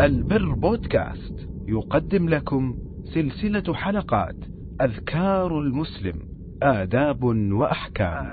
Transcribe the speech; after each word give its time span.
البر 0.00 0.52
بودكاست 0.52 1.48
يقدم 1.68 2.28
لكم 2.28 2.76
سلسلة 3.14 3.74
حلقات 3.74 4.36
أذكار 4.80 5.58
المسلم 5.58 6.14
آداب 6.62 7.24
وأحكام. 7.52 8.32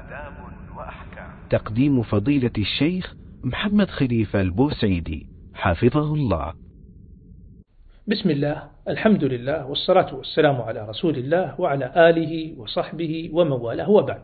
تقديم 1.49 2.01
فضيلة 2.01 2.51
الشيخ 2.57 3.15
محمد 3.43 3.89
خليفة 3.89 4.41
البوسعيدي 4.41 5.27
حفظه 5.53 6.13
الله. 6.13 6.53
بسم 8.07 8.29
الله 8.29 8.63
الحمد 8.87 9.23
لله 9.23 9.65
والصلاة 9.65 10.15
والسلام 10.15 10.61
على 10.61 10.87
رسول 10.89 11.17
الله 11.17 11.61
وعلى 11.61 12.09
آله 12.09 12.53
وصحبه 12.57 13.29
ومن 13.33 13.51
والاه 13.51 13.89
وبعد. 13.89 14.21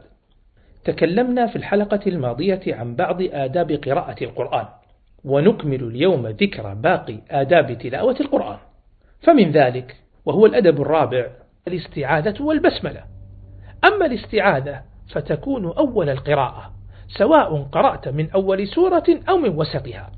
تكلمنا 0.83 1.47
في 1.47 1.55
الحلقة 1.55 2.01
الماضية 2.07 2.61
عن 2.67 2.95
بعض 2.95 3.21
آداب 3.21 3.71
قراءة 3.71 4.23
القرآن. 4.23 4.78
ونكمل 5.23 5.83
اليوم 5.83 6.27
ذكر 6.27 6.73
باقي 6.73 7.19
آداب 7.31 7.77
تلاوة 7.77 8.15
القرآن. 8.19 8.57
فمن 9.21 9.51
ذلك 9.51 9.95
وهو 10.25 10.45
الأدب 10.45 10.81
الرابع 10.81 11.27
الاستعاذة 11.67 12.41
والبسملة. 12.41 13.03
أما 13.87 14.05
الاستعاذة 14.05 14.81
فتكون 15.13 15.65
أول 15.65 16.09
القراءة 16.09 16.73
سواء 17.07 17.63
قرأت 17.63 18.07
من 18.07 18.31
أول 18.31 18.67
سورة 18.67 19.03
أو 19.29 19.37
من 19.37 19.57
وسطها. 19.57 20.11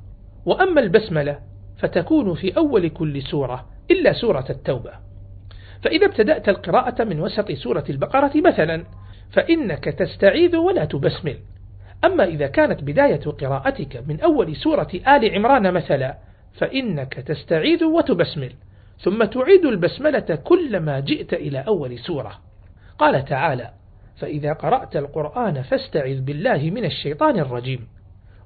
وأما 0.46 0.80
البسملة 0.80 1.38
فتكون 1.78 2.34
في 2.34 2.56
أول 2.56 2.88
كل 2.88 3.22
سورة 3.22 3.66
إلا 3.90 4.12
سورة 4.12 4.44
التوبة. 4.50 4.92
فإذا 5.82 6.06
ابتدأت 6.06 6.48
القراءة 6.48 7.04
من 7.04 7.20
وسط 7.20 7.52
سورة 7.52 7.84
البقرة 7.90 8.32
مثلا 8.34 8.84
فإنك 9.32 9.84
تستعيذ 9.84 10.56
ولا 10.56 10.84
تبسمل. 10.84 11.36
أما 12.04 12.24
إذا 12.24 12.46
كانت 12.46 12.84
بداية 12.84 13.20
قراءتك 13.20 14.04
من 14.08 14.20
أول 14.20 14.56
سورة 14.56 14.88
آل 14.94 15.34
عمران 15.34 15.74
مثلا 15.74 16.18
فإنك 16.54 17.14
تستعيذ 17.14 17.84
وتبسمل 17.84 18.52
ثم 19.00 19.24
تعيد 19.24 19.64
البسملة 19.64 20.38
كلما 20.44 21.00
جئت 21.00 21.34
إلى 21.34 21.58
أول 21.58 21.98
سورة. 21.98 22.32
قال 22.98 23.24
تعالى 23.24 23.70
فإذا 24.16 24.52
قرأت 24.52 24.96
القرآن 24.96 25.62
فاستعذ 25.62 26.20
بالله 26.20 26.70
من 26.70 26.84
الشيطان 26.84 27.38
الرجيم 27.38 27.88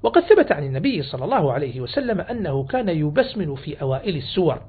وقد 0.02 0.22
ثبت 0.22 0.52
عن 0.52 0.64
النبي 0.64 1.02
صلى 1.02 1.24
الله 1.24 1.52
عليه 1.52 1.80
وسلم 1.80 2.20
أنه 2.20 2.64
كان 2.64 2.88
يبسمل 2.88 3.56
في 3.56 3.80
أوائل 3.82 4.16
السور 4.16 4.60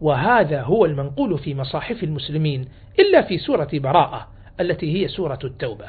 وهذا 0.00 0.62
هو 0.62 0.84
المنقول 0.84 1.38
في 1.38 1.54
مصاحف 1.54 2.04
المسلمين 2.04 2.68
إلا 2.98 3.22
في 3.22 3.38
سورة 3.38 3.68
براءة 3.74 4.28
التي 4.60 5.02
هي 5.02 5.08
سورة 5.08 5.38
التوبة. 5.44 5.86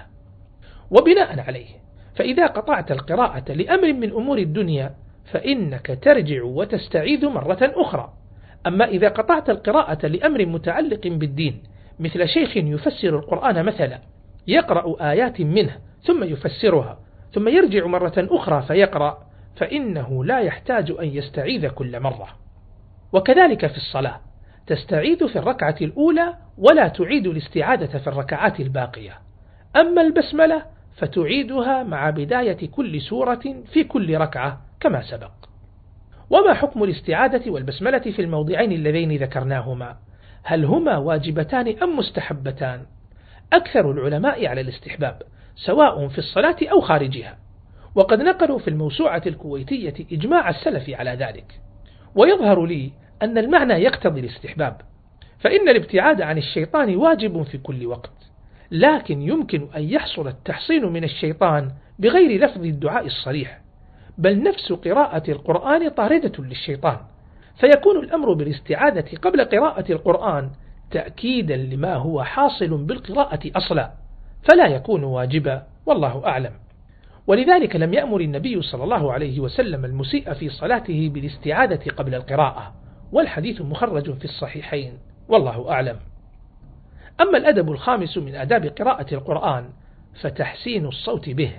وبناء 0.92 1.40
عليه 1.40 1.81
فإذا 2.16 2.48
قطعت 2.48 2.92
القراءة 2.92 3.52
لأمر 3.52 3.94
من 3.94 4.12
أمور 4.12 4.38
الدنيا 4.38 4.96
فإنك 5.32 6.00
ترجع 6.02 6.44
وتستعيذ 6.44 7.26
مرة 7.26 7.60
أخرى. 7.62 8.14
أما 8.68 8.86
إذا 8.86 9.10
قطعت 9.10 9.50
القراءة 9.50 10.08
لأمر 10.08 10.46
متعلق 10.46 11.08
بالدين 11.08 11.64
مثل 12.00 12.28
شيخ 12.28 12.58
يفسر 12.58 13.20
القرآن 13.20 13.66
مثلا 13.66 14.00
يقرأ 14.48 15.12
آيات 15.12 15.42
منه 15.42 15.78
ثم 16.04 16.24
يفسرها 16.24 17.00
ثم 17.34 17.48
يرجع 17.48 17.86
مرة 17.88 18.14
أخرى 18.18 18.62
فيقرأ 18.62 19.18
فإنه 19.56 20.26
لا 20.26 20.40
يحتاج 20.40 20.92
أن 21.00 21.08
يستعيذ 21.08 21.68
كل 21.68 22.00
مرة. 22.00 22.28
وكذلك 23.14 23.68
في 23.68 23.78
الصلاة 23.78 24.20
تستعيذ 24.68 25.28
في 25.28 25.40
الركعة 25.40 25.76
الأولى 25.82 26.34
ولا 26.58 26.88
تعيد 26.88 27.28
الاستعادة 27.28 28.00
في 28.00 28.08
الركعات 28.08 28.60
الباقية. 28.60 29.20
أما 29.76 30.02
البسملة 30.02 30.64
فتعيدها 30.96 31.84
مع 31.84 32.10
بداية 32.10 32.70
كل 32.70 33.02
سورة 33.02 33.42
في 33.74 33.84
كل 33.84 34.18
ركعة 34.18 34.62
كما 34.80 35.02
سبق. 35.02 35.32
وما 36.30 36.54
حكم 36.54 36.84
الاستعادة 36.84 37.52
والبسملة 37.52 38.00
في 38.00 38.22
الموضعين 38.22 38.72
اللذين 38.72 39.18
ذكرناهما؟ 39.18 39.98
هل 40.44 40.66
هما 40.66 40.98
واجبتان 40.98 41.76
أم 41.84 41.98
مستحبتان؟ 41.98 42.86
أكثر 43.54 43.92
العلماء 43.92 44.48
على 44.48 44.62
الاستحباب 44.62 45.22
سواء 45.56 46.08
في 46.08 46.18
الصلاة 46.18 46.58
أو 46.72 46.82
خارجها. 46.82 47.38
وقد 47.96 48.22
نقلوا 48.22 48.60
في 48.60 48.68
الموسوعة 48.68 49.22
الكويتية 49.26 49.94
إجماع 50.12 50.50
السلف 50.50 50.90
على 50.90 51.12
ذلك. 51.12 51.62
ويظهر 52.16 52.66
لي 52.66 52.92
أن 53.22 53.38
المعنى 53.38 53.74
يقتضي 53.74 54.20
الاستحباب 54.20 54.82
فإن 55.40 55.70
الابتعاد 55.70 56.22
عن 56.22 56.38
الشيطان 56.38 56.96
واجب 56.96 57.44
في 57.44 57.58
كل 57.58 57.86
وقت. 57.86 58.21
لكن 58.72 59.22
يمكن 59.22 59.68
أن 59.76 59.84
يحصل 59.84 60.28
التحصين 60.28 60.86
من 60.86 61.04
الشيطان 61.04 61.72
بغير 62.00 62.46
لفظ 62.46 62.66
الدعاء 62.66 63.06
الصريح. 63.06 63.62
بل 64.18 64.44
نفس 64.44 64.72
قراءة 64.72 65.32
القرآن 65.32 65.90
طاردة 65.90 66.44
للشيطان. 66.44 66.98
فيكون 67.60 68.04
الأمر 68.04 68.34
بالاستعاذة 68.34 69.06
قبل 69.22 69.46
قراءة 69.46 69.92
القرآن 69.92 70.50
تأكيدا 70.92 71.58
لما 71.58 71.96
هو 71.96 72.24
حاصل 72.24 72.86
بالقراءة 72.86 73.40
أصلا. 73.56 73.92
فلا 74.50 74.68
يكون 74.68 75.04
واجبا 75.04 75.64
والله 75.86 76.26
أعلم. 76.26 76.52
ولذلك 77.28 77.76
لم 77.76 77.94
يأمر 77.94 78.22
النبي 78.22 78.62
صلى 78.62 78.84
الله 78.84 79.14
عليه 79.14 79.40
وسلم 79.40 79.86
المسيء 79.86 80.34
في 80.34 80.50
صلاته 80.50 81.10
بالاستعادة 81.14 81.92
قبل 81.92 82.16
القراءة. 82.16 82.74
والحديث 83.12 83.62
مخرج 83.62 84.18
في 84.18 84.26
الصحيحين 84.26 84.94
والله 85.30 85.72
أعلم. 85.72 86.11
أما 87.22 87.38
الأدب 87.38 87.72
الخامس 87.72 88.18
من 88.18 88.36
آداب 88.36 88.66
قراءة 88.66 89.14
القرآن 89.14 89.70
فتحسين 90.22 90.86
الصوت 90.86 91.30
به 91.30 91.54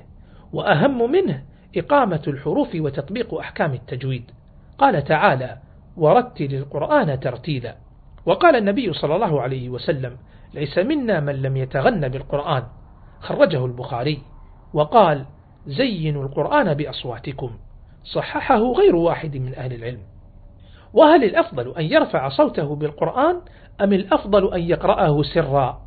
وأهم 0.53 1.13
منه 1.13 1.43
إقامة 1.77 2.23
الحروف 2.27 2.69
وتطبيق 2.75 3.35
أحكام 3.35 3.75
التجويد. 3.75 4.31
قال 4.79 5.05
تعالى 5.05 5.59
ورتل 5.97 6.55
القرآن 6.55 7.21
ترتيلا 7.21 7.77
وقال 8.27 8.57
النبي 8.57 8.93
صلى 8.93 9.15
الله 9.15 9.41
عليه 9.43 9.69
وسلم 9.69 10.17
ليس 10.55 10.79
منا 10.79 11.21
من 11.21 11.43
لم 11.43 11.57
يتغن 11.57 12.09
بالقرآن 12.09 12.63
خرجه 13.21 13.67
البخاري 13.67 14.23
وقال 14.75 15.25
زينوا 15.67 16.25
القرآن 16.25 16.75
بأصواتكم 16.75 17.51
صححه 18.05 18.73
غير 18.73 18.97
واحد 18.97 19.37
من 19.37 19.55
أهل 19.55 19.73
العلم. 19.75 20.01
وهل 20.93 21.25
الأفضل 21.25 21.75
أن 21.79 21.85
يرفع 21.85 22.29
صوته 22.29 22.77
بالقرآن 22.77 23.37
أم 23.81 23.93
الأفضل 23.93 24.55
أن 24.55 24.63
يقرأه 24.63 25.23
سرا؟ 25.23 25.83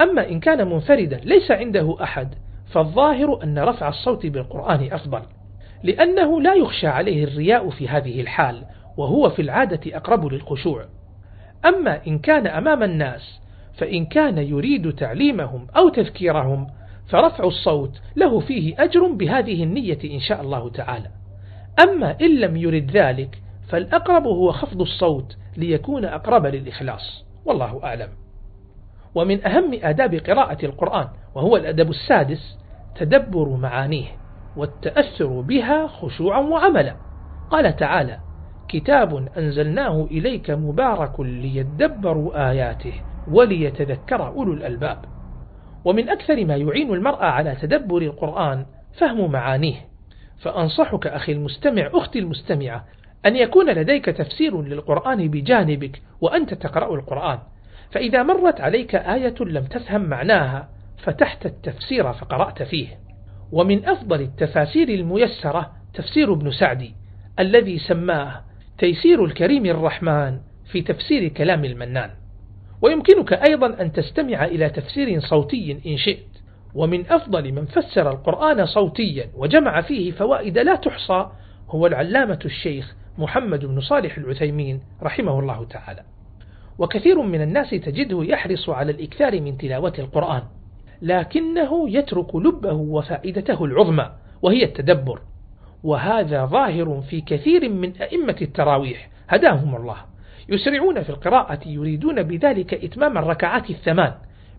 أما 0.00 0.28
إن 0.28 0.40
كان 0.40 0.68
منفردا 0.68 1.20
ليس 1.24 1.50
عنده 1.50 1.96
أحد 2.02 2.34
فالظاهر 2.72 3.42
أن 3.42 3.58
رفع 3.58 3.88
الصوت 3.88 4.26
بالقرآن 4.26 4.88
أفضل 4.92 5.22
لأنه 5.82 6.40
لا 6.40 6.54
يخشى 6.54 6.86
عليه 6.86 7.24
الرياء 7.24 7.70
في 7.70 7.88
هذه 7.88 8.20
الحال 8.20 8.62
وهو 8.96 9.30
في 9.30 9.42
العادة 9.42 9.96
أقرب 9.96 10.26
للخشوع. 10.32 10.84
أما 11.64 12.06
إن 12.06 12.18
كان 12.18 12.46
أمام 12.46 12.82
الناس 12.82 13.40
فإن 13.74 14.06
كان 14.06 14.38
يريد 14.38 14.92
تعليمهم 14.92 15.66
أو 15.76 15.88
تذكيرهم 15.88 16.66
فرفع 17.08 17.44
الصوت 17.44 18.00
له 18.16 18.40
فيه 18.40 18.74
أجر 18.78 19.06
بهذه 19.06 19.62
النية 19.62 19.98
إن 20.04 20.20
شاء 20.20 20.40
الله 20.40 20.70
تعالى. 20.70 21.08
أما 21.84 22.16
إن 22.20 22.40
لم 22.40 22.56
يرد 22.56 22.90
ذلك 22.90 23.38
فالأقرب 23.68 24.26
هو 24.26 24.52
خفض 24.52 24.80
الصوت 24.80 25.36
ليكون 25.56 26.04
أقرب 26.04 26.46
للإخلاص 26.46 27.24
والله 27.44 27.80
أعلم. 27.84 28.08
ومن 29.14 29.46
أهم 29.46 29.78
آداب 29.82 30.14
قراءة 30.14 30.66
القرآن 30.66 31.08
وهو 31.34 31.56
الأدب 31.56 31.90
السادس 31.90 32.58
تدبر 32.96 33.48
معانيه 33.48 34.06
والتأثر 34.56 35.40
بها 35.40 35.86
خشوعا 35.86 36.40
وعملا. 36.40 36.96
قال 37.50 37.76
تعالى 37.76 38.20
كتاب 38.68 39.28
أنزلناه 39.38 40.06
إليك 40.10 40.50
مبارك 40.50 41.20
ليدبروا 41.20 42.50
آياته 42.50 42.92
وليتذكر 43.30 44.26
أولو 44.26 44.52
الألباب. 44.52 45.04
ومن 45.84 46.08
أكثر 46.08 46.44
ما 46.44 46.56
يعين 46.56 46.94
المرأة 46.94 47.24
على 47.24 47.54
تدبر 47.54 48.02
القرآن 48.02 48.66
فهم 48.98 49.32
معانيه. 49.32 49.76
فأنصحك 50.42 51.06
أخي 51.06 51.32
المستمع 51.32 51.90
أختي 51.94 52.18
المستمعة 52.18 52.84
أن 53.26 53.36
يكون 53.36 53.70
لديك 53.70 54.04
تفسير 54.04 54.62
للقرآن 54.62 55.28
بجانبك 55.28 56.02
وأنت 56.20 56.54
تقرأ 56.54 56.94
القرآن. 56.94 57.38
فإذا 57.90 58.22
مرت 58.22 58.60
عليك 58.60 58.94
آية 58.94 59.34
لم 59.40 59.64
تفهم 59.64 60.00
معناها 60.00 60.68
فتحت 60.98 61.46
التفسير 61.46 62.12
فقرأت 62.12 62.62
فيه. 62.62 62.88
ومن 63.52 63.84
أفضل 63.84 64.20
التفاسير 64.20 64.88
الميسرة 64.88 65.72
تفسير 65.94 66.32
ابن 66.32 66.50
سعدي 66.50 66.94
الذي 67.38 67.78
سماه 67.78 68.44
تيسير 68.78 69.24
الكريم 69.24 69.66
الرحمن 69.66 70.38
في 70.72 70.82
تفسير 70.82 71.28
كلام 71.28 71.64
المنان. 71.64 72.10
ويمكنك 72.82 73.32
أيضا 73.32 73.80
أن 73.80 73.92
تستمع 73.92 74.44
إلى 74.44 74.70
تفسير 74.70 75.20
صوتي 75.20 75.80
إن 75.86 75.96
شئت. 75.96 76.26
ومن 76.74 77.06
أفضل 77.10 77.52
من 77.52 77.66
فسر 77.66 78.10
القرآن 78.10 78.66
صوتيا 78.66 79.30
وجمع 79.34 79.80
فيه 79.80 80.12
فوائد 80.12 80.58
لا 80.58 80.74
تحصى 80.74 81.30
هو 81.68 81.86
العلامة 81.86 82.38
الشيخ 82.44 82.94
محمد 83.18 83.64
بن 83.64 83.80
صالح 83.80 84.18
العثيمين 84.18 84.80
رحمه 85.02 85.40
الله 85.40 85.64
تعالى. 85.64 86.02
وكثير 86.78 87.22
من 87.22 87.42
الناس 87.42 87.70
تجده 87.70 88.24
يحرص 88.24 88.68
على 88.68 88.92
الإكثار 88.92 89.40
من 89.40 89.58
تلاوة 89.58 89.92
القرآن 89.98 90.42
لكنه 91.02 91.90
يترك 91.90 92.36
لبه 92.36 92.72
وفائدته 92.72 93.64
العظمى 93.64 94.10
وهي 94.42 94.64
التدبر. 94.64 95.20
وهذا 95.84 96.44
ظاهر 96.44 97.02
في 97.10 97.20
كثير 97.20 97.68
من 97.68 97.96
أئمة 97.96 98.36
التراويح 98.42 99.10
هداهم 99.28 99.76
الله. 99.76 99.96
يسرعون 100.48 101.02
في 101.02 101.10
القراءة 101.10 101.60
يريدون 101.66 102.22
بذلك 102.22 102.74
إتمام 102.74 103.18
الركعات 103.18 103.70
الثمان 103.70 104.12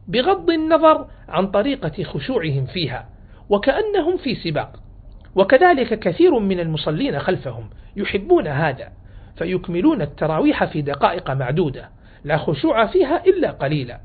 بغض 0.07 0.50
النظر 0.50 1.07
عن 1.30 1.48
طريقة 1.48 2.04
خشوعهم 2.04 2.65
فيها 2.65 3.09
وكأنهم 3.50 4.18
في 4.18 4.36
سباق. 4.36 4.86
وكذلك 5.37 5.99
كثير 5.99 6.39
من 6.39 6.59
المصلين 6.59 7.19
خلفهم 7.19 7.69
يحبون 7.95 8.47
هذا 8.47 8.91
فيكملون 9.35 10.01
التراويح 10.01 10.65
في 10.65 10.81
دقائق 10.81 11.31
معدودة 11.31 11.89
لا 12.23 12.37
خشوع 12.37 12.85
فيها 12.85 13.23
إلا 13.25 13.51
قليلا. 13.51 13.99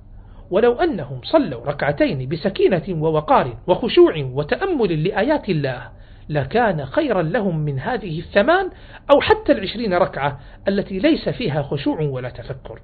ولو 0.50 0.72
أنهم 0.72 1.20
صلوا 1.22 1.66
ركعتين 1.66 2.28
بسكينة 2.28 2.82
ووقار 2.88 3.56
وخشوع 3.66 4.14
وتأمل 4.32 5.04
لآيات 5.04 5.48
الله 5.48 5.88
لكان 6.28 6.86
خيرا 6.86 7.22
لهم 7.22 7.58
من 7.58 7.78
هذه 7.78 8.18
الثمان 8.18 8.70
أو 9.14 9.20
حتى 9.20 9.52
العشرين 9.52 9.94
ركعة 9.94 10.40
التي 10.68 10.98
ليس 10.98 11.28
فيها 11.28 11.62
خشوع 11.62 12.00
ولا 12.00 12.28
تفكر. 12.28 12.80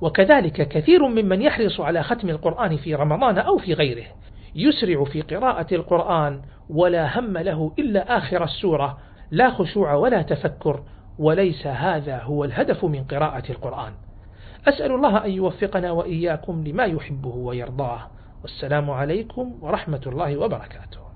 وكذلك 0.00 0.68
كثير 0.68 1.08
ممن 1.08 1.42
يحرص 1.42 1.80
على 1.80 2.02
ختم 2.02 2.28
القرآن 2.30 2.76
في 2.76 2.94
رمضان 2.94 3.38
أو 3.38 3.58
في 3.58 3.74
غيره 3.74 4.06
يسرع 4.54 5.04
في 5.04 5.22
قراءة 5.22 5.74
القرآن 5.74 6.42
ولا 6.70 7.18
هم 7.18 7.38
له 7.38 7.72
إلا 7.78 8.18
آخر 8.18 8.44
السورة. 8.44 8.98
لا 9.30 9.50
خشوع 9.50 9.94
ولا 9.94 10.22
تفكر 10.22 10.82
وليس 11.18 11.66
هذا 11.66 12.22
هو 12.22 12.44
الهدف 12.44 12.84
من 12.84 13.04
قراءة 13.04 13.52
القرآن. 13.52 13.92
أسأل 14.68 14.92
الله 14.92 15.24
أن 15.24 15.30
يوفقنا 15.30 15.90
وإياكم 15.90 16.64
لما 16.66 16.84
يحبه 16.84 17.34
ويرضاه. 17.36 18.00
والسلام 18.42 18.90
عليكم 18.90 19.58
ورحمة 19.60 20.02
الله 20.06 20.36
وبركاته. 20.36 21.07